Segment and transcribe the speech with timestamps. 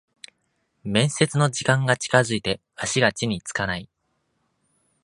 [0.83, 3.87] 面接の時間が近づいて足が地につかない